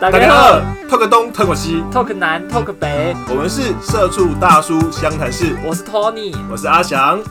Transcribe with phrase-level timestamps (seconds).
[0.00, 5.54] 大家好，talk 东 talk 西，talk 南 talk 北，我们是社畜大叔湘潭市。
[5.62, 7.22] 我是 Tony，我是阿翔。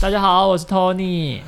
[0.00, 1.40] 大家好，我是 Tony。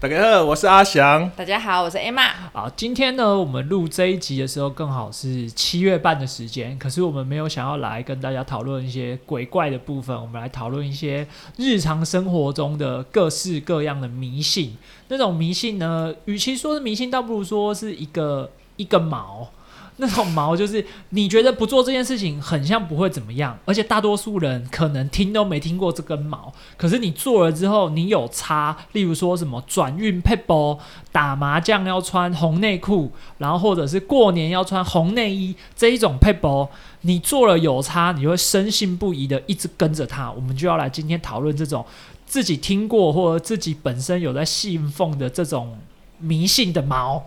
[0.00, 1.30] 大家好，我是阿翔。
[1.36, 2.30] 大家好，我是 Emma。
[2.54, 6.78] 好，今天呢，我们录这一集的时候，刚好是七月半的时间。
[6.78, 11.28] 可是我们没有想要来跟大家讨论一些鬼怪的部分，我们来讨论一些
[11.58, 14.74] 日常生活中的各式各样的迷信。
[15.08, 19.48] 那种迷信呢，与其说是迷信，倒不如说是一个一个毛。
[19.98, 30.78] 那种毛就是你觉得不做这件事情很像不会怎么样，而且大多数人可能听都没听过这根毛，可是你做了之后你有差，例如说什么转运配包、
[31.10, 36.68] 打麻将要穿红内裤，然后或者是过年要穿红内衣这一种配包，
[37.00, 40.30] 你做了有差，你会深信不疑的一直跟着他。
[40.30, 41.82] 我们就要来今天讨论这种
[42.26, 45.78] 自己听过或者自己本身有在信奉的这种
[46.18, 47.24] 迷信的毛。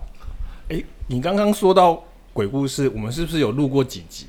[0.70, 2.04] 诶，你刚刚说到。
[2.32, 4.26] 鬼故事，我们是不是有录过几集？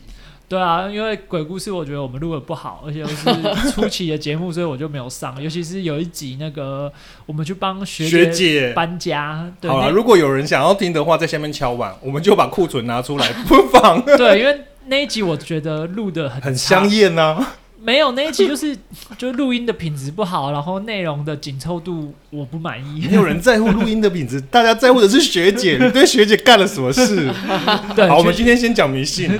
[0.49, 5.39] 对啊，因为鬼故事我觉得我们录的不好，而且又是初期的节目，所以我就没有上。
[5.41, 6.93] 尤其是有一集那个
[7.27, 9.53] 我们去帮学姐搬家。
[9.63, 14.03] 好了，如果有人想要听的话，在下面敲碗，我们就把库存拿出来播放。
[14.17, 17.47] 对，因为那一集我觉得录的很很香艳呢。
[17.83, 18.77] 没有那一集 就是
[19.17, 23.07] 就录音的品质不好，然后内容的紧凑度我不满意。
[23.09, 27.31] 没有人在乎录音的品质，大家在乎的是学姐，你对学姐干了什么事？
[27.97, 29.31] 对，好，我们今天先讲迷信。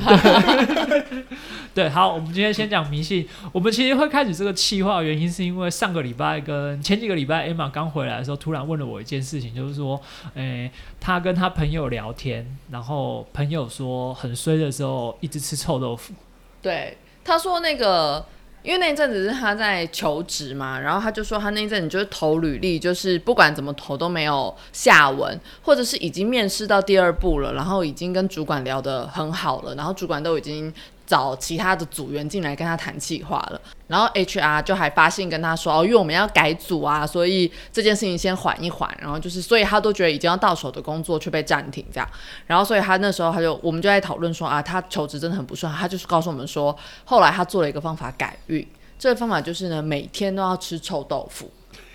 [1.73, 3.27] 对，好，我们今天先讲迷信。
[3.53, 10.01] 我们其实会开始这个气话，原因是因为上个礼拜跟前几个礼拜，Emma 刚回来的时候，突然问了我一件事情，就是说，
[10.35, 16.13] 诶，他跟他朋友聊天，然后朋友说很衰的时候一直吃臭豆腐。
[16.61, 16.97] 对。
[17.31, 18.27] 他说：“那个，
[18.65, 30.75] 因为那一阵子是他在求职嘛，然后他就说他那一阵子就是投履历，就是不管怎么投都没有下文，或者是已经面试到第二步了，然后已经跟主管聊得很好了，然后主管都已经。”
[31.11, 38.89] 找其他的组员进来跟他谈计划了，然后 HR 就还发信跟他说哦，因为我们要改组啊，所以这件事情先缓一缓。
[39.01, 42.09] 然后就是，所以他都觉得已经要到手的工作却被暂停这样。
[42.47, 45.73] 然后所以他那时候他就我们就在讨论说啊，他求职真的很不顺。
[45.73, 48.65] 他就是告诉我们说，后来他做了一个方法改运，
[48.97, 51.51] 这个方法就是呢，每天都要吃臭豆腐。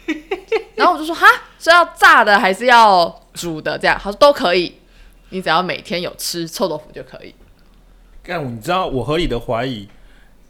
[0.75, 1.25] 然后我就说哈，
[1.57, 3.77] 是要炸的还是要煮的？
[3.77, 4.75] 这样他说都可以，
[5.29, 7.33] 你只要每天有吃臭豆腐就可以。
[8.27, 9.87] 但你知道我合理的怀疑，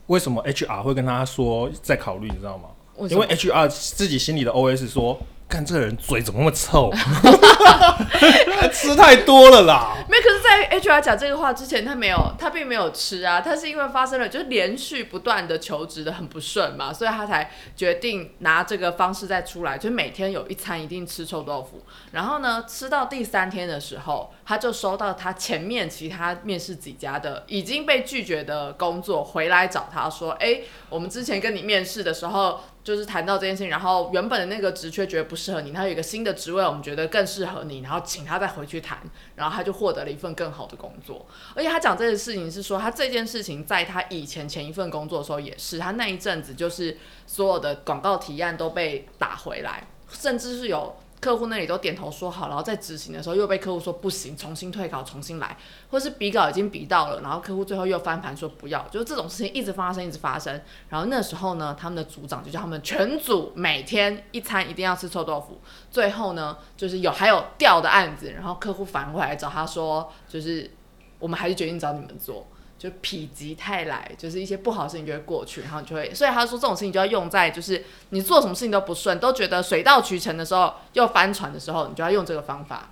[0.07, 2.27] 为什么 HR 会跟他说再考虑？
[2.29, 2.69] 你知道吗？
[3.09, 5.19] 因为 HR 自己心里的 OS 说。
[5.47, 6.91] 看这个人嘴怎么那么臭，
[8.73, 9.95] 吃太多了啦。
[10.09, 13.39] 没有，可是，在 HR 讲这个话之前，他没有，他并没有吃啊。
[13.39, 21.83] 他是因为发生了，就是连续不断的求职的很不顺嘛，所以他才决定拿这个方式再出来，就每天有一餐一定吃臭豆腐。
[22.11, 38.99] 然后呢，吃到第三天的时候，他就收到他前面其他面试几家的已经被拒绝的工作回来找他说：“哎，我们之前跟你面试的时候。”就是谈到这件事情，然后原本的那个职缺觉得不适合你，他有一个新的职位，我们觉得更适合你，然后请他再回去谈，
[39.35, 41.25] 然后他就获得了一份更好的工作。
[41.55, 46.95] 而且他讲这件事情是说，他这件事情在他以前前一份工作的时候也是，他那一阵子就是
[47.25, 50.95] 所有的广告提案都被打回来，甚至是有。
[51.25, 55.57] 客户那里都点头说好，然后在执行的时候又被客户说不行，重新退稿，重新来，
[55.89, 60.61] 或是比稿已经比到了，然后客户最后又翻盘说不要，就是这种事情一直发生，一直发生。
[60.87, 65.59] 然后那时候呢，他们的组长就叫他们全组每天一餐一定要吃臭豆腐。
[65.89, 70.69] 最后呢，就是有还有掉的案子，然后客户反过来找他说，就是
[71.17, 72.45] 我们还是决定找你们做。
[72.77, 82.91] 就否极泰来，就是一些不好的事情就会过去，然后你就会，所以他说这种事情就要用在就是你做什么事情都不顺，都觉得水到渠成的时候，又翻船的时候，你就要用这个方法。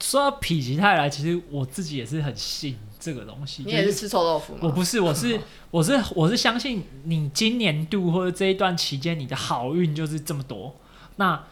[0.00, 3.62] 说到否极泰来，其实我自己也是很信这个东西。
[3.66, 4.60] 你也是吃臭豆腐吗？
[4.62, 5.38] 我不是，我是
[5.70, 10.74] 我是我是相信你今年度或者这一段期间你的好运就是这么多。
[11.16, 11.44] 那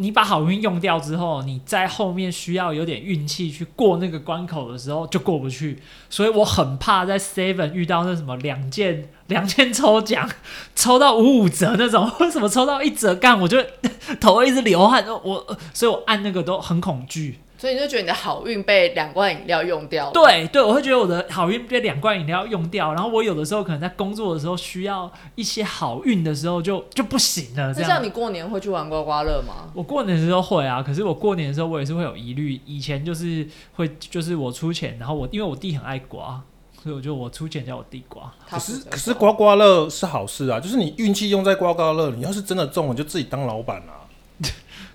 [0.00, 10.30] 你把好运用掉之后，你在后面需要有点运气去过那个关口的时候就过不去，所以我很怕在 Seven 遇到那什么两件两件 抽奖，
[10.76, 13.58] 抽到五五折那种， 为什么抽到一折干，我就
[14.20, 17.40] 头一直流汗，我所以我按那个都很恐惧。
[17.58, 20.12] 所以你就觉得你的好运被两罐饮料用掉了？
[20.12, 27.74] 对对，我会觉得我的好运被两罐饮料用掉，然后我有的时候可能在工作的时候需要一些好运的时候就就不行了。
[27.74, 29.70] 这样你过年会去玩刮刮乐吗？
[29.74, 32.60] 我过年的时候会啊，可是我过年的时候我也是会有疑虑。
[32.64, 33.44] 以前就是
[33.74, 36.40] 会就是我出钱，然后我因为我弟很爱刮，
[36.80, 38.32] 所以我就我出钱叫我弟刮。
[38.48, 43.97] 可是可是刮刮乐是好事啊，就是你运气用在刮刮乐，你要是真的中了，就自己当老板啊。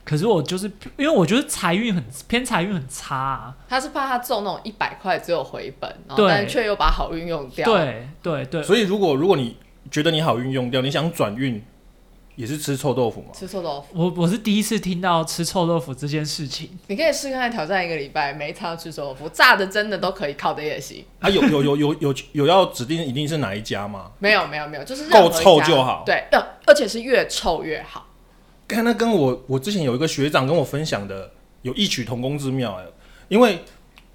[0.06, 0.66] 可是我就是
[0.98, 3.56] 因为我觉得财运很偏财运很差啊。
[3.68, 7.66] 他是怕他中那种一百块只有回本，然后但却又把好运用掉。
[7.66, 8.64] 对对对。
[8.64, 9.58] 所以如果如果你
[9.90, 11.64] 觉得你好运用掉，你想转运。
[12.36, 13.28] 也是吃臭豆腐吗？
[13.32, 16.68] 吃臭豆腐，我我是第一次听到吃臭豆腐这件事情。
[16.88, 21.06] 你可以试看挑战一个礼拜，每一餐吃臭豆腐，炸的真的都可以，烤的也行。
[21.20, 24.10] 啊，有有有有有有要指定一定是哪一家吗？
[24.18, 26.02] 没有没有没有，就是够臭就好。
[26.08, 26.24] 对，
[26.66, 28.08] 而且是越臭越好。
[28.74, 31.32] 看，那跟我我之前有一个学长跟我分享的
[31.62, 32.86] 有异曲同工之妙哎，
[33.30, 33.60] 因为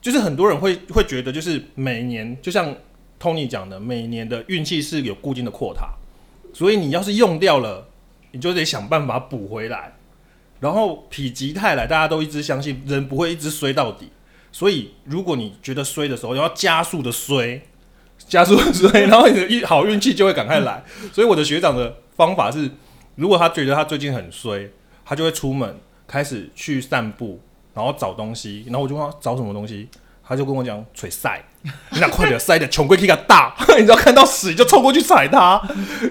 [0.00, 2.74] 就是很多人会会觉得，就是每年就像
[3.20, 5.88] Tony 讲的，每年的运气是有固定的扩塔，
[6.52, 7.86] 所以你要是用掉了。
[8.30, 9.94] 你就得想办法补回来，
[10.60, 14.10] 然后否极泰来，大家都一直相信人不会一直衰到底，
[14.52, 17.62] 所以如果你觉得衰的时候，要加速的衰，
[18.18, 20.84] 加速的衰，然后你的运好运气就会赶快来。
[21.10, 22.70] 所以我的学长的方法是，
[23.18, 24.70] 如果他觉得他最近很衰，
[25.04, 27.40] 他就会出门开始去散步，
[27.74, 29.88] 然后找东西，然后我就问他找什么东西。
[30.30, 31.42] 他就跟我讲：“锤塞，
[31.88, 35.58] 你俩快点塞的穷龟可以大， 你知道看到屎就冲过去踩它，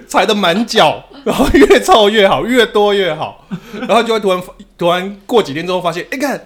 [0.08, 3.46] 踩的满脚，然后越臭越好，越多越好，
[3.88, 4.42] 然后就会突然
[4.76, 6.44] 突然过几天之后发现，哎看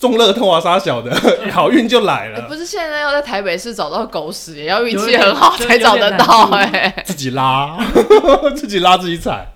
[0.00, 1.16] 中乐透啊啥小的，
[1.54, 2.48] 好运就来了。
[2.48, 7.78] 不是现在要在台北市找到狗屎，也要运气很好才找得到哎，自己拉，
[8.56, 9.46] 自己拉自己踩。”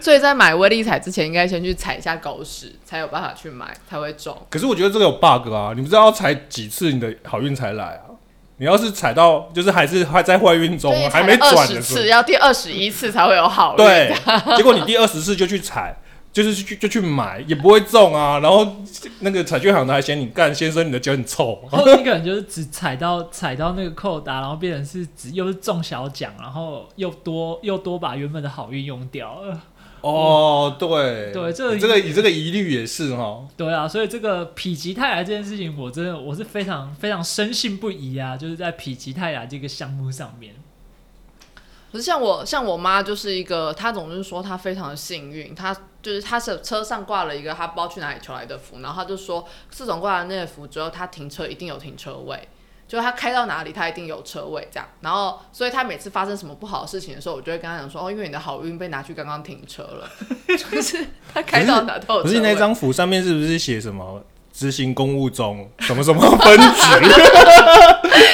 [0.00, 4.36] 所以在买威力彩之前，应该先去踩一下狗屎，才有办法去买，才会中。
[4.50, 5.72] 可是我觉得这个有 bug 啊！
[5.74, 8.14] 你不知道要踩几次你的好运才来啊？
[8.60, 13.76] 你要是踩到就是还是还在坏运中，还没转的时候，要第二十一次才会有好运。
[13.76, 14.12] 对，
[14.56, 15.96] 结果你第二十次就去踩，
[16.32, 18.40] 就是去就去买，也不会中啊。
[18.40, 18.66] 然后
[19.20, 21.56] 那个彩券行的还嫌你干先生，你的脚很臭。
[21.70, 29.60] 然后一个人就是只踩到踩到那个扣打，然后变成是只又是中小奖，然后又多又多把原本的好运用掉了。
[30.00, 33.46] 哦，对对，这个这个以这个疑虑也是哈。
[33.56, 40.54] 对啊，所以这个否极泰来这件事情，我真的我是非常非常深信不疑啊，就是在否极泰来这个项目上面。
[41.90, 52.46] 可是像我像我妈就是一个，她总是说她非常的幸运，她就是她是车上挂了一个她不知道去哪里求来的符，然后她就说自从挂了那个符之后，她停车一定有停车位。
[52.88, 54.88] 就他开到哪里，他一定有车位这样。
[55.02, 60.10] 然后，所以他每次发生什么不好的事情的时候，我就会跟他讲说：“哦，因为你的好运被拿去刚刚停车了。
[60.48, 62.22] ”就是他开到哪都有。
[62.22, 67.10] 不是那张符上面是不是写什么执行公务中什么什么分局？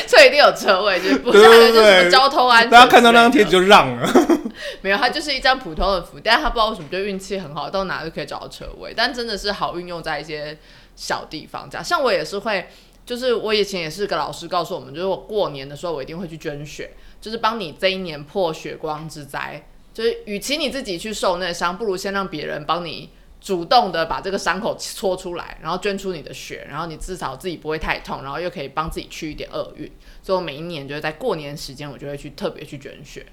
[0.06, 2.70] 所以一定有车位，就是不是就是交通安全。
[2.70, 4.08] 大家看到那张贴纸就让了。
[4.82, 8.94] 没有，它就是一张普通的符，但是他不知道为什么就运气很好，到哪都可以找到车位。
[8.96, 10.56] 但真的是好运用在一些
[10.94, 11.84] 小地方，这样。
[11.84, 12.68] 像我也是会。
[13.06, 16.90] 就是我以前也是个老师，告诉我们，就是我过年的时候我一定会去捐血，
[17.20, 19.66] 就是帮你这一年破血光之灾。
[19.92, 23.10] 就是与其你自己去受那伤，不如先让别人帮你
[23.40, 29.88] 主动的把这个伤口搓出来，然后捐出你的血，然后你至少自己不会太痛，然后又可以帮自己去一点厄运。
[30.20, 33.24] 所以我每一年就是在过年时间，我就会去特别去捐血。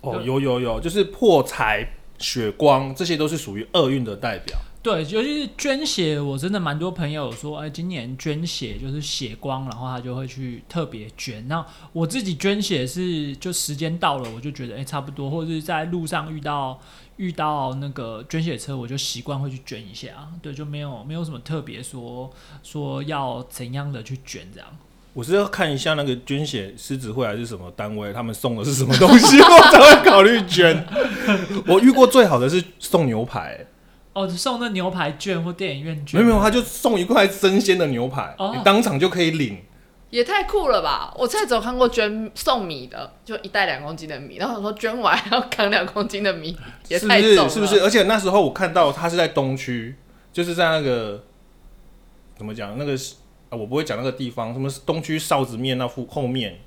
[0.00, 1.86] 哦，有有有，就是破财、
[2.18, 4.56] 血光，这些都是属于厄运的代表。
[4.86, 11.48] 对，尤其是捐血，我真的蛮多朋友说，哎，今年捐血就是血光，然后他就会去特别捐。
[11.48, 16.80] 那我自己捐血是，就时间到了，我就觉得哎差不多，或者是在路上遇到
[17.16, 20.28] 遇到那个捐血车，我就习惯会去捐一下。
[20.40, 22.30] 对，就没有没有什么特别说
[22.62, 24.68] 说要怎样的去捐这样。
[25.14, 30.86] 我是要看一下那个捐血狮子会还是什么单位，他们送的是什么东西， 我才会考虑捐。
[31.66, 33.66] 我遇过最好的是送牛排。
[34.16, 36.18] 哦，送那牛排券或电影院券？
[36.18, 39.58] 没有没有，他就送一块生鲜的牛排，你当场就可以领，
[40.08, 41.12] 也太酷了吧！
[41.18, 46.56] 我在走看过捐送米的，就一袋两公斤的米，然后说捐完要扛两公斤的米，
[46.88, 47.82] 也太重了，是不是？
[47.82, 49.94] 而且那时候我看到他是在东区，
[50.32, 51.22] 就是在那个
[52.38, 52.78] 怎么讲？
[52.78, 52.94] 那个
[53.50, 56.58] 啊，我不会讲那个地方，什么东区臊子面那附后面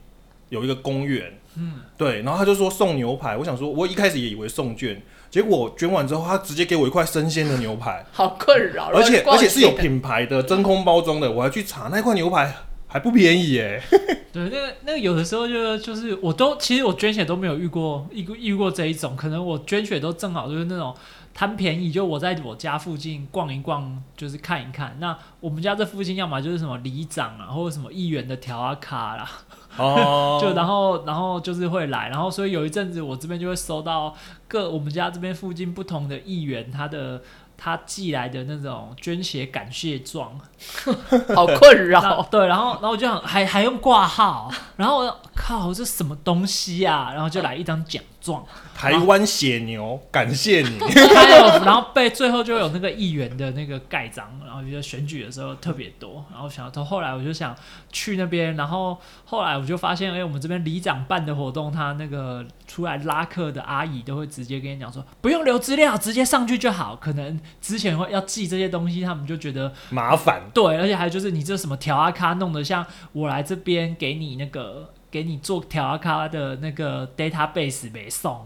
[0.50, 5.02] 有一个公园，嗯，对，然后他就说送牛排，我想说，我一开始也以为送券。
[5.30, 8.92] 结果捐完之后，他直接给我一块生鲜的牛排， 好困扰。
[8.94, 12.52] 而且而且是有品牌的真空包装的，我还去查那块牛排
[12.90, 13.82] 还不便宜耶。
[14.34, 20.94] 对，那个那个有的时候就就是我都其实我捐血都没有遇过遇遇过这一种，可能我捐血都正好就是那种
[21.34, 24.98] 贪便宜，就我在我家附近逛一逛，就是看一看。
[25.00, 29.30] 那我们家这附近要么就是什么里长啊，或者什么议员的条啊卡啦。
[29.78, 34.16] 哦， 就然后然后就是会来，然后所以有一阵子我这边就会收到
[34.48, 37.22] 各我们家这边附近不同的议员他的
[37.62, 40.40] 他寄来的那种捐血感谢状，
[41.36, 42.24] 好困扰。
[42.32, 48.46] 对，然后然后我就想还还用挂号，然后我靠这什么东西呀、然后就来一张奖状，
[48.76, 50.78] 台湾血牛，感谢你。
[51.16, 57.56] 还有然后被最后就有那个议员的那个盖章，然后觉得选举的时候特别多，然后想到后来我就想
[57.92, 66.96] 去那边，然后后来我就发现，哎、我们这边里长办的活动，他那个出来拉客的阿姨都会直接跟你讲说，不用留资料，直接上去就好。
[66.96, 74.94] 可能之前会要记这些东西，他们就觉得麻烦，对，而且还有就是你这什么调阿咖弄得像我来这边给你那个。
[75.12, 78.46] 给你做调啊咖的那个 database 没送，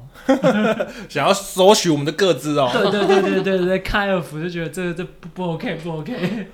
[1.10, 2.70] 想要索取我们的个资哦。
[2.72, 6.48] 对对对对对对，开尔福就觉得这这不不 OK 不 OK，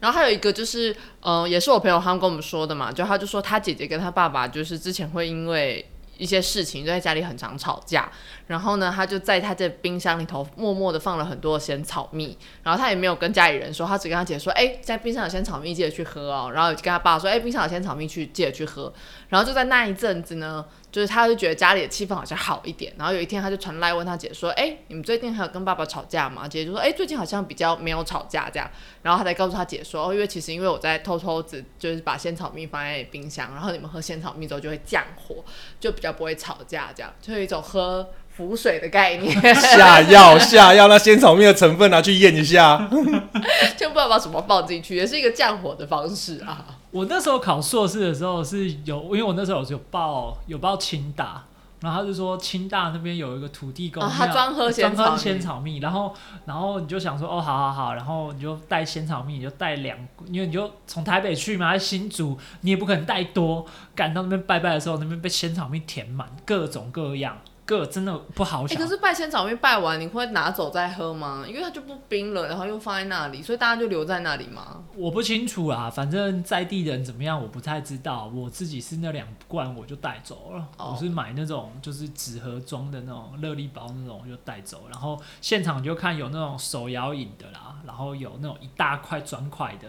[0.00, 5.84] 然后还有一个就是，嗯、也是我朋友他们跟我们说的嘛，就他就说他姐姐跟他爸爸就是之前会因为
[6.18, 8.10] 一些事情就在家里很常吵架，
[8.46, 16.50] 然后呢，他就在他的冰箱里头默默的放了很多鲜草蜜，然后他也没有跟家里人说，他只跟他姐说，哎、在冰箱有鲜草蜜，记得去喝哦。
[16.52, 18.92] 然后跟他爸说，哎、冰箱有鲜草蜜，去记得去喝。
[19.28, 20.64] 然后就在那一阵子呢，
[20.96, 22.90] 就是他就觉得家里的气氛好像好一点。
[22.96, 26.48] 然后有一天他就传来问他姐说，哎、你们最近还有跟爸爸吵架吗？
[26.48, 28.66] 姐姐就说，哎、最近好像比较没有吵架这样。
[29.02, 35.44] 然后他才告诉他姐说，哦，因为其实因为我在偷偷子就是把仙草蜜放在冰箱，然后你们喝仙草蜜之后就会降火，
[35.78, 42.76] 就比较不会吵架，这样就有一种喝符水的概念， 下药 下药，那仙草蜜的成分拿去验一下。
[43.76, 46.64] 就不知道把什么放进去，也是一个降火的方式啊。
[46.90, 51.44] 我那时候考硕士的时候是有，因为我那时候有报有报清大，
[51.80, 56.14] 然后他就说清大那边有一个土地公他专喝仙草蜜专喝仙草蜜，然后
[56.46, 59.98] 然后你就想说哦，好好好，然后你就带仙草蜜，你就带两，
[60.30, 67.36] 因为你就从台北去嘛，新竹你也不可能带多，赶到那边拜拜的时候，那边被仙草蜜填满，各种各样，
[67.66, 68.80] 各真的不好哎、想。
[68.80, 71.44] 可是拜仙草蜜拜完，你会拿走再喝吗？
[71.46, 74.84] 因为它就不冰了，然后又放在那里，所以大家就留在那里嘛。
[74.94, 78.30] 我不清楚啊，反正在地人怎么样我不太知道。
[78.32, 89.88] 我自己是那两罐我就带走了，哦我是买那种就是纸盒装的那种热力包那种我就带走，然后现场就看有那种手摇饮的啦，然后有那种一大块砖块的，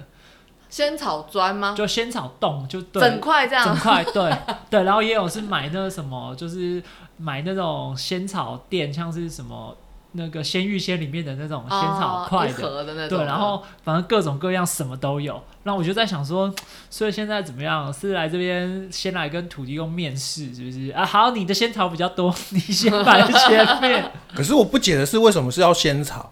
[0.69, 1.73] 仙草砖吗？
[1.77, 3.77] 就仙草冻就对，整块这样整。
[3.77, 4.37] 块对
[4.69, 6.83] 对，然后也有是买那个什么，就是
[7.17, 9.75] 买那种仙草店，像是什么
[10.13, 12.53] 那个鲜芋仙里面的那种仙草块的。
[12.53, 13.17] 盒的那种。
[13.17, 15.41] 对，然后反正各种各样什么都有。
[15.63, 16.53] 然后我就在想说，
[16.89, 17.93] 所以现在怎么样？
[17.93, 20.91] 是来这边先来跟土地公面试，是不是？
[20.91, 24.11] 啊，好，你的仙草比较多， 你先摆在前面。
[24.33, 26.31] 可是我不解的是，为什么是要仙草？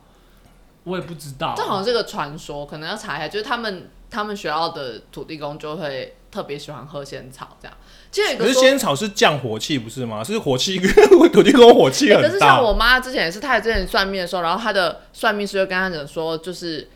[0.86, 3.28] 我也不知道，这好像是个传说，可能要查一下。
[3.28, 7.78] 就是他们他们学校的土地公就会特别喜欢喝仙草这样。
[8.12, 10.24] 其实有一个可是仙草是降火气，不是吗？
[10.24, 10.80] 是火气，
[11.34, 12.34] 土地公火气欸可很大。
[12.34, 16.88] 是像我妈之前也是，她也之前算命的时候，然后她的算命师就跟她讲说，就是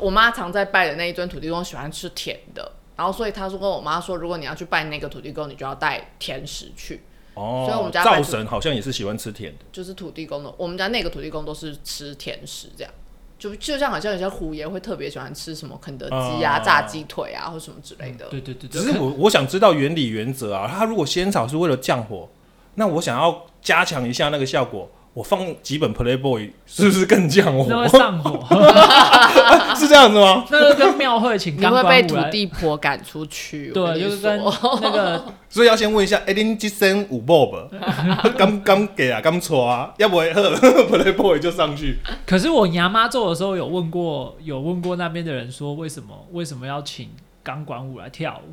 [0.00, 7.02] 我妈常在拜的那一尊土地公喜欢吃甜的，然后所以她说跟我妈说，如果你要去拜那个土地公，你就要带甜食去，
[7.34, 9.64] 哦所以我哦们，家拜灶神好像也是喜欢吃甜的。
[9.70, 12.92] 就是土地公的，我们家那个土地公都是吃甜食这样。
[13.38, 18.26] 就就像好像有些虎爷会特别喜欢吃什么肯德基啊、哦炸鸡腿啊，或什么之类的。
[18.28, 22.28] 对对对对，只是我我想知道原理原则啊，它如果仙草是为了降火，
[22.76, 27.88] 那我想要加强一下那个效果，我放几本 Playboy 是不是更降那会？
[27.88, 28.38] 上火，
[29.74, 30.44] 是这样子吗？
[30.50, 33.70] 那个跟庙会请钢你会被土地婆赶出去。
[33.70, 37.66] 我对，跟你就是跟说那个 所以要先问一下，哎、恁这身有 Bob？
[38.36, 39.18] 敢敢给啊？
[39.22, 39.90] 敢错啊？
[39.96, 41.96] 要不然 Playboy 就上去。
[42.26, 47.08] 可是我牙妈做的时候有问过，有问过那边的人说，为什么为什么要请
[47.42, 48.52] 钢管舞来跳舞？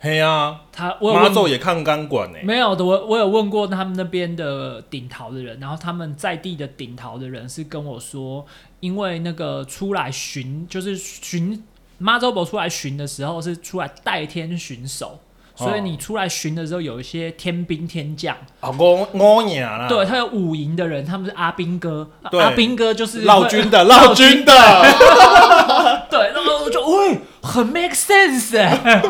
[0.00, 2.38] 嘿啊，他我有妈问祖也看钢管呢。
[2.44, 8.46] 没有的，我我有问过他们那边的顶桃的人，然后他们在地的顶桃的人是跟我说，
[8.78, 11.64] 因为那个出来巡，就是巡
[11.98, 15.18] 妈祖伯出来巡的时候是出来代天巡守，
[15.56, 19.88] 所以哦你出来巡的时候有一些天兵天将，啊，五五娘啦。
[19.88, 22.40] 对，他有五营的人，他们是阿兵哥，对。
[22.40, 24.52] 阿兵哥就是会绕军 的，老军的。
[26.08, 29.02] 对，然后我就喂，很 make sense 哎、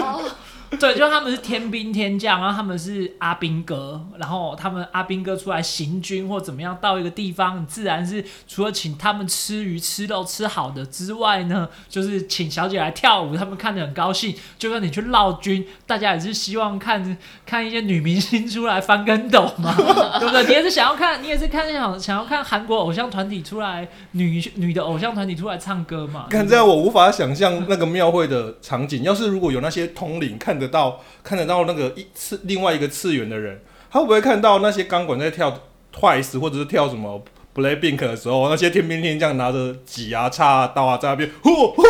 [0.79, 14.35] 对，就他们是天兵天将，然后他们是阿兵哥，然后他们阿兵哥出来行军或怎么样，到一个地方，你自然是除了请他们吃鱼吃肉吃好的之外呢，就是请小姐来跳舞，他们看得很高兴。
[14.59, 19.75] 就算你去闹军，大家也是希望看看一些女明星出来翻跟斗嘛，
[20.21, 20.45] 对不对？
[20.45, 26.27] 你也是想要看，你也是看想想要看韩国偶像团体出来女女的偶像团体出来唱歌嘛？
[26.29, 29.03] 看这样，我无法想象那个庙会的场景。
[29.03, 33.61] 要是如果有那些通灵看得到看得到那个一次另外一个次元的人，
[33.91, 35.61] 他会不会看到那些钢管在跳
[35.95, 37.23] Twice 或者是跳什么
[37.55, 41.83] Blackpink 的时候，那些天兵天将拿着戟啊、叉啊、刀啊在那边，呼呼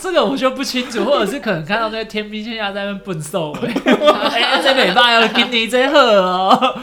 [0.00, 3.52] 这个我就不清楚，或者是可能看到那些天兵天下在那边笨兽，
[4.32, 6.78] 哎，这美霸要给你这喝哦。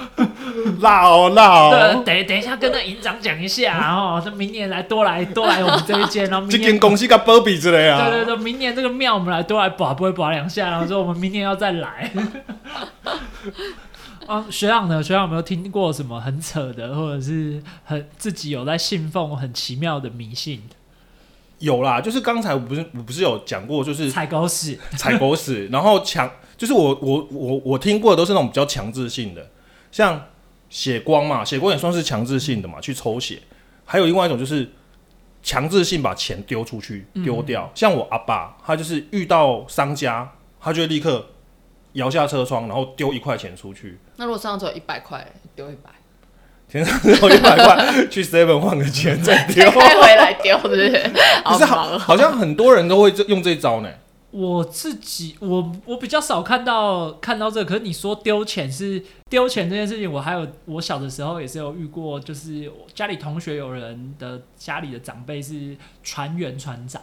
[0.80, 2.04] 辣哦辣对，哦！
[2.06, 12.12] 等等一下跟那营长讲一下哦，这明年来多来多来我们这一间，然后这明年间公司跟波比之类啊，对对对，明年这个庙我们来多来把不会把两下，然后说我们明年要再来。
[14.28, 15.02] 啊，学长呢？
[15.02, 20.62] 学长有没有听过什么很扯的，或者是很自己有在信奉很奇妙的迷信？
[21.60, 29.50] 有啦，就是刚才我不是我不是有讲过，就是踩狗屎， 踩狗屎，然后强，就是我我我我听过的都是那种比较强制性的，
[29.92, 30.26] 像
[30.70, 33.40] 血光嘛，血光也算是强制性的嘛，去抽血。
[33.86, 34.70] 还有另外一种就是
[35.42, 41.26] 强制性把钱丢出去丢掉，像我阿爸，他就是遇到商家，他就会立刻
[41.94, 45.90] 摇下车窗，然后丢一块钱出去，那如果身上只有一百块，丢一百，
[46.70, 49.72] 天上只有一百块， 去 seven 换个钱再丢 再。
[49.72, 50.90] 回来丢，是不是？
[51.46, 53.90] 可是好，好像很多人都会这用这招呢。
[54.30, 67.02] 我自己我我比较少看到看到这个，可是你说丢钱是丢钱这件事情，我还有我小的时候也是有遇过，就是我家里同学有人的家里的长辈是船员船长，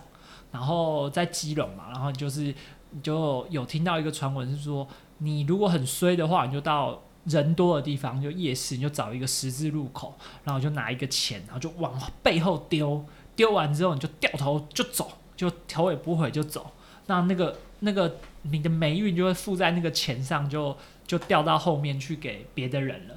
[0.53, 2.43] 然后在基隆嘛，然后就是
[2.91, 4.87] 你就有听到一个传闻是说，
[5.19, 10.15] 你如果很衰的话，你就到人多的地方，就夜市，你就找一个十字路口，
[10.45, 13.05] 然后就拿一个钱，然后就往背后丢，
[13.35, 16.73] 丢完之后你就掉头就走，就头也不回就走。
[17.07, 20.77] 那那个那个你的霉运就会附在那个钱上，就
[21.07, 23.15] 就掉到后面去给别的人了。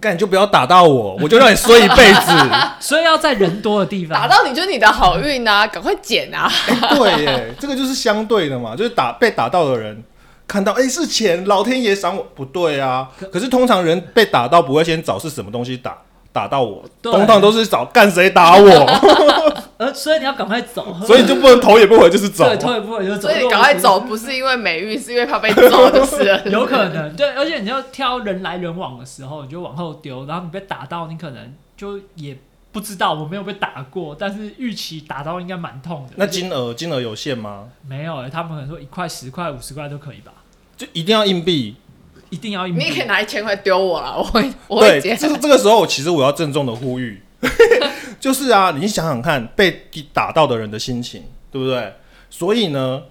[0.00, 2.32] 干你就不要打到我，我就让你衰一辈子。
[2.80, 6.50] 所以要在人多的地方打到你就是你的好运啊，赶快捡啊！
[6.90, 10.02] 对耶，这个就是相对的嘛，就是打被打到的人
[10.46, 13.10] 看到，哎、是钱，老天爷赏我，不对啊。
[13.32, 15.98] 可是通常人被打到不会先找是什么东西打
[16.32, 18.68] 打到我，对通常都是找干谁打我，
[19.78, 22.56] 呃，所以你要赶快走，所以你就不能头也不回就是走对，。
[22.56, 26.42] 头也不回就走，所以你赶快走，不是因为美玉，是因为怕被揍就是。
[26.50, 32.36] 有可能对，而且你要挑人来人往的时候，你就往后丢，然后你被打到，你可能就也
[32.74, 36.14] 不知道，我没有被打过，但是预期打到应该蛮痛的。
[36.16, 37.68] 那金额金额有限吗？
[37.88, 40.32] 没有、欸，他们可能说一块、十块、五十块都可以吧，
[40.76, 41.76] 就一定要硬币？
[42.30, 45.16] 一定要硬币你也可以拿一千块丢我了，我会我会对，捡。
[45.16, 47.22] 这这个时候其实我要郑重的呼吁，
[48.18, 51.94] 就是啊，你想想看被打到的人的心情，对不对？
[52.28, 53.04] 所以呢，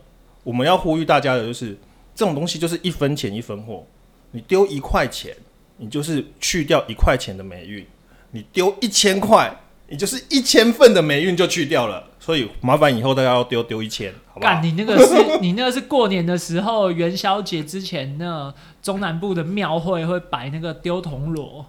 [0.43, 1.77] 我们要呼吁大家的就是，
[2.13, 3.87] 这种东西就是一分钱一分货，
[4.31, 5.33] 你丢一块钱，
[5.77, 7.85] 你就是去掉一块钱的霉运；
[8.33, 9.55] 你丢一千块，
[9.87, 12.03] 你就是一千份的霉运就去掉了。
[12.19, 14.63] 所以麻烦以后大家要丢丢一千，好不好干，？
[14.63, 21.65] 你那个是 你那个是过年的时候元宵节之前那中南部的庙会会摆那个丢铜锣，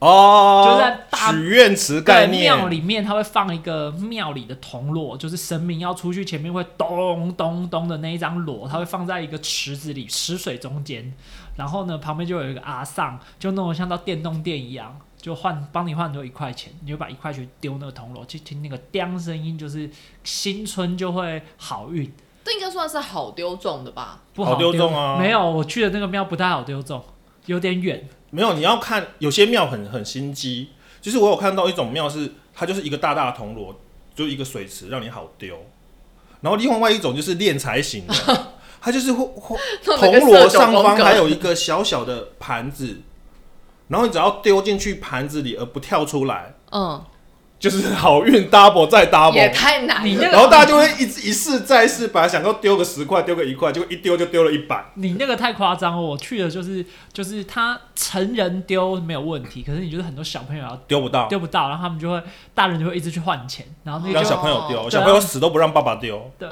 [0.00, 11.10] 哦，就在大许愿池概念，庙，里面它会放一个庙里的铜锣，就是神明要出去前面会咚咚咚的那一张锣，它会放在一个池子里，池水中间，
[11.56, 15.00] 然后呢旁边就有一个阿丧，就弄得像到电动店一样。
[15.26, 19.90] 就换帮你换就一块钱，你就把一块钱丢那个铜锣，去听那个叮声音，就是
[20.22, 22.08] 新春就会好运。
[22.44, 24.20] 这应该算是好丢中的吧？
[24.34, 27.02] 不好丢丢中啊没有，我去的那个庙不太好丢中，
[27.46, 28.08] 有点远。
[28.30, 30.68] 没有，你要看有些庙很很心机，
[31.00, 33.74] 就是我有看到一种庙是它就是一个大大的铜锣，
[34.14, 35.58] 就一个水池让你好丢。
[36.40, 38.14] 然后另外一种就是敛财型的，
[38.80, 39.12] 它就是
[39.82, 43.00] 铜锣上方还有一个小小的盘子，
[43.88, 47.02] 然后你只要丢进去盘子里而不跳出来，嗯，
[47.58, 49.48] 就是好运 double 再 double 也。
[49.50, 50.28] 太难了。
[50.28, 54.84] 然后大家就会一一试再试，本来想说丢个十块，丢个一块，结果一丢就丢了一百。
[54.94, 62.22] 你那个太夸张了，我去的就是就是他成人丢没有问题，可是你就是很多小朋友要丢不到，丢不到，然后他们就会
[62.54, 66.30] 大人就会一直去换钱，然后那个让小朋友丢，小朋友死都不让爸爸丢。
[66.38, 66.48] 对，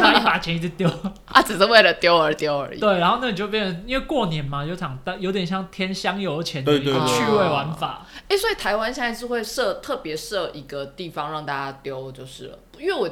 [0.00, 0.88] 拿一把钱一直丢，
[1.26, 2.78] 啊，只是为了丢而丢而已。
[2.78, 13.08] 对，然后那你就变成因为过年嘛，有场有点像添香油钱的一个对对对趣味玩法，哎、所以台湾现在是会设特别设一个地方让大家丢就是了，因为我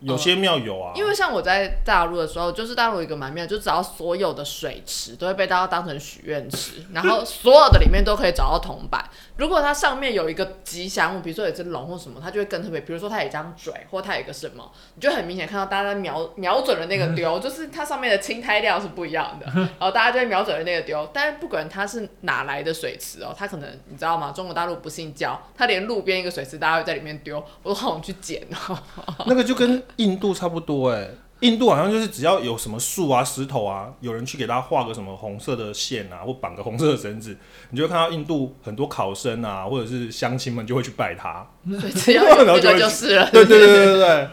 [0.00, 9.02] 有些庙有啊，因为像我在大陆的时候，就是大陆有一个蛮妙，就只要所有的水池都会被大家当成许愿池，然后所有的里面都可以找到铜板。
[9.36, 12.80] 如果它上面有一个吉祥物，比如说有一只龙或什么，它就会更特别。
[12.80, 21.08] 比如说它有一张嘴，或它有一个什么，你就很明显看到大家瞄瞄准了那个丢，就是它上面的青苔料是不一样的， 然后大家就会瞄准了那个丢。
[21.12, 24.32] 但是不管它是哪来的水池哦，它可能你知道吗？
[24.32, 28.78] 中国大陆不信教，它连路边一个水池大家会在里面丢，我都好想去捡哦。
[29.26, 31.08] 那个就跟印度差不多哎、
[31.40, 37.36] 印度好像就是只要有什么树啊、石头啊，有人去给他画个什么红色的线啊，或绑个红色的绳子，
[37.70, 41.46] 你就会看到印度很多考生啊，或者是乡亲们就会去拜它。
[41.78, 43.30] 所以只要有这个然后就是了。
[43.30, 44.28] 对对对对对对。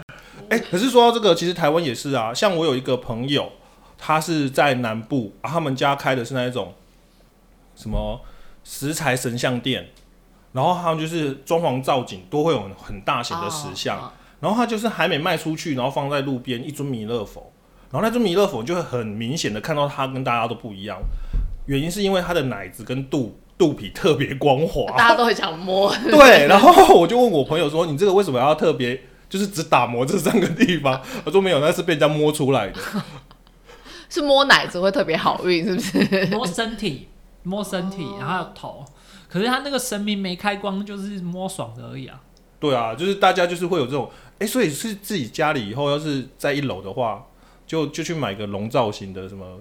[0.50, 2.34] 哎、可是说到这个，其实台湾也是啊。
[2.34, 3.52] 像我有一个朋友，
[3.98, 6.74] 他是在南部，啊、他们家开的是那一种
[7.76, 8.20] 什么
[8.64, 9.90] 石材神像店，
[10.52, 14.12] 然后他们就是装潢造景都会有很大型的石像，哦
[14.42, 17.54] 然后他就是还没卖出去，然后放在路边一尊弥勒佛，
[17.92, 21.00] 然后那尊弥勒佛就会很明显的看到它跟大家都不一样，
[21.68, 29.00] 原因是因为它的奶子跟肚肚皮特别光滑，大家都很想摸， 对，然后我就问我朋友说：“你这个为什么要特别，
[29.30, 32.80] 就是只打磨这三个地方？”他说：“没有，那是被人家摸出来的。
[34.10, 36.26] 是摸奶子会特别好运，是不是？
[36.32, 37.08] 摸身体，
[37.44, 38.84] 摸身体，然后有头。
[39.30, 42.20] 可是他那个神明没开光，就是摸爽的而已啊。”
[42.62, 47.26] 对啊，就是大家就是会有这种，哎，所以是自己家里以后要是在一楼的话，
[47.66, 49.60] 就就去买个龙造型的什么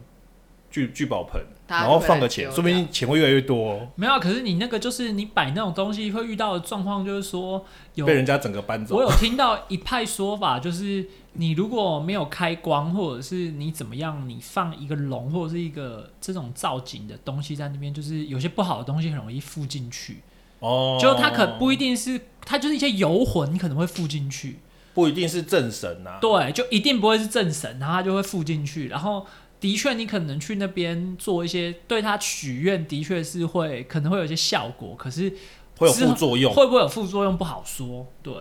[0.70, 9.02] 聚聚宝盆，然后放个钱，说不定钱会越来越多、哦，没有啊，可是你那个就是你摆那种东西会遇到的状况，就是说有被人家整个搬走我。
[9.02, 20.18] 有听到一派说法，就是你如果没有开光，或者是你怎么样，你放一个龙或者是一个这种造景的东西在那边，就是有些不好的东西很容易附进去。
[20.60, 24.60] 哦，就他可不一定是，他就是一些游魂可能会附进去。
[24.92, 26.18] 不一定是正神呐、啊。
[26.20, 28.88] 对，就一定不会是正神，然后他就会附进去。
[28.88, 29.24] 然后
[29.60, 35.32] 的确，你可能去那边做一些对他许愿，的确是会可能会有一些效果，可是
[35.78, 38.06] 会有副作用，会不会有副作用不好说。
[38.22, 38.34] 对。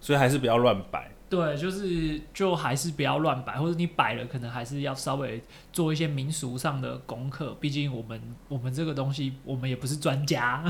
[0.00, 1.10] 所以还是不要乱摆。
[1.28, 7.56] 对，就是就还是不要乱摆，或者你摆了，可能还是要稍微做一些民俗上的功课。
[7.58, 10.62] 毕竟我们我们这个东西，我们也不是专家。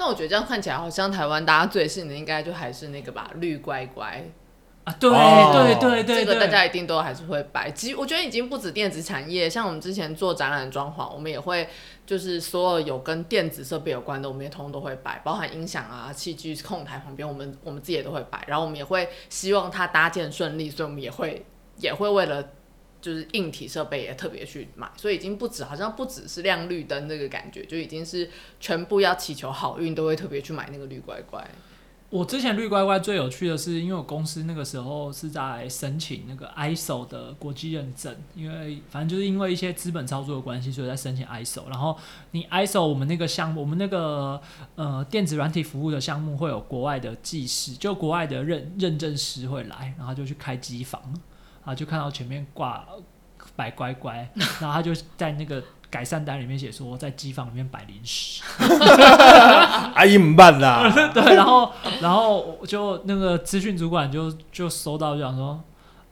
[0.00, 4.24] 但我觉得这样看起来，好像台湾大家最信的应该就还是那个吧，绿乖乖。
[4.84, 7.70] 啊，对、哦对对对这个大，家一定都还是会摆。
[7.72, 11.68] 其实我觉得已经不止电子产业，像我们之前做展览装潢，我们也会
[12.06, 18.42] 就是所有有跟电子设备有关的，我们也通通都会摆，包含音响啊、器具控台旁边，我们我们自己也都会摆。
[18.46, 21.44] 然后我们也会希望它搭建顺利，所以我们也会
[21.76, 22.42] 也会为了
[23.00, 31.46] 就是硬体设备也特别去买，所以已经不止好像不只是亮绿灯这个感觉，就已经是全部要祈求好运都会特别去买那个绿乖乖。
[32.10, 41.68] 我之前绿乖乖最有趣的是，因为我公司那个时候是在申请那个 ISO 的国际认证，因为反正就是因为一些资本操作的关系，所以在申请 ISO。
[41.68, 41.96] 然后
[42.32, 44.42] 你 ISO 我们那个项目，我们那个
[44.74, 51.00] 呃电子软体服务的项目会有国外的技师，就国外的认认证师会来，然后就去开机房，
[51.74, 52.84] 就看到前面挂
[53.56, 54.28] 摆乖乖，
[54.60, 58.42] 然后他就在那个改善单里面写说，在机房里面摆零食。
[59.94, 65.60] 阿姨唔办啦， 对，然后然后就那个资讯主管就就收到，就想说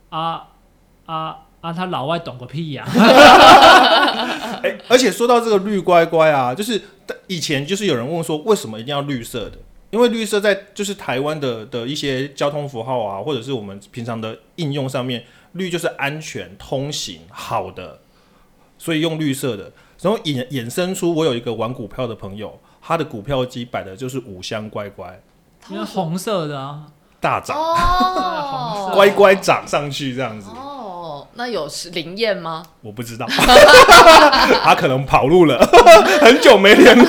[0.09, 0.47] 啊
[1.05, 2.85] 啊啊，他老外懂个屁呀、
[4.63, 6.81] 哎、而且说到这个绿乖乖啊，就是
[7.27, 9.57] 以前就是有人问说，为什么一定要绿色的？
[9.91, 17.99] 因为绿色在就是台湾的的一些交通符号啊，或者是我们平常的应用上面，绿就是安全、通行、好的，
[18.77, 19.71] 所以用绿色的。
[20.01, 25.21] 然后衍衍生出，我有一个玩股票的朋友，他的股票机摆的就是五香乖乖，
[25.69, 26.83] 因为红色的啊，
[27.19, 30.49] 大涨，哦， 乖乖涨上去这样子。
[30.51, 32.63] 哦，那有是灵验吗？
[32.79, 33.25] 我不知道，
[34.63, 35.59] 他可能跑路了，
[36.23, 37.05] 很久没联络。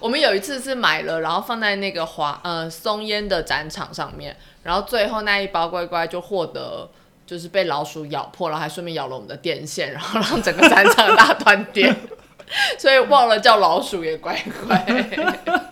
[0.00, 6.88] 我们有一次是买了，然后放在那个华呃松烟的展场上面，然后最后那一包乖乖就获得
[7.26, 11.94] 就是被老鼠咬破，然后还顺便咬了我们的电线，然后让整个战场大断电，
[12.78, 15.71] 所以忘了叫老鼠也乖乖。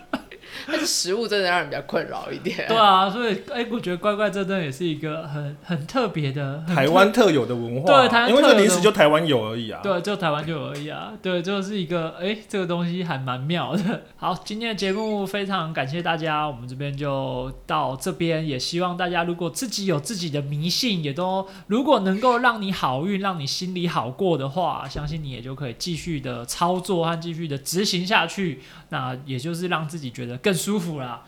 [0.71, 2.67] 但是食物真的让人比较困扰一点。
[2.69, 9.81] 对啊，所以哎、我觉得乖乖真的也是一个很很特别的特台湾特有的文化，对台湾因为这个特有的零食就台湾有而已啊。
[9.83, 11.13] 对，就台湾就有而已啊。
[11.21, 14.03] 对，就是一个哎、这个东西还蛮妙的。
[14.17, 28.61] 好，今天的节目非常感谢大家，我们这边就到这边，也希望大家如果自己有自己的迷信，也都如果能够让你好运，让你心里好过的话，相信你也就可以继续的操作和继续的执行下去。
[28.93, 31.23] 那也就是让自己觉得更舒服啦。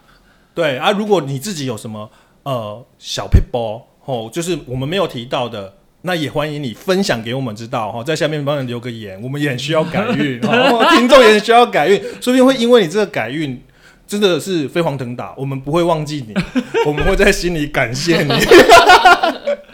[0.54, 2.10] 对啊，如果你自己有什么
[2.42, 5.74] 呃小 p 包哦，就是我们没有提到的。
[6.04, 13.62] 那也欢迎你分享给我们知道哈，在下面帮你留个言，我们也很需要改运， 哦、听众也很需要改运，说不定会因为你这个改运
[14.04, 16.34] 真的是飞黄腾达，我们不会忘记你，
[16.86, 18.32] 我们会在心里感谢你。